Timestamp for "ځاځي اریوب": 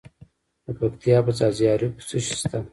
1.37-1.93